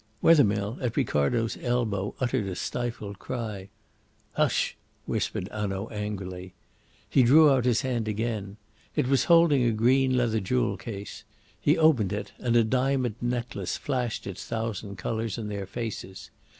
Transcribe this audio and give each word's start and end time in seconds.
Wethermill 0.19 0.79
at 0.81 0.97
Ricardo's 0.97 1.57
elbow 1.61 2.15
uttered 2.19 2.47
a 2.47 2.55
stifled 2.55 3.19
cry. 3.19 3.69
"Hush!" 4.33 4.75
whispered 5.05 5.47
Hanaud 5.49 5.89
angrily. 5.91 6.55
He 7.07 7.21
drew 7.21 7.51
out 7.51 7.65
his 7.65 7.81
hand 7.81 8.07
again. 8.07 8.57
It 8.95 9.05
was 9.07 9.25
holding 9.25 9.63
a 9.63 9.69
green 9.71 10.17
leather 10.17 10.39
jewel 10.39 10.75
case. 10.75 11.23
He 11.59 11.77
opened 11.77 12.13
it, 12.13 12.31
and 12.39 12.55
a 12.55 12.63
diamond 12.63 13.13
necklace 13.21 13.77
flashed 13.77 14.25
its 14.25 14.43
thousand 14.43 14.95
colours 14.95 15.37
in 15.37 15.49
their 15.49 15.67
faces. 15.67 16.31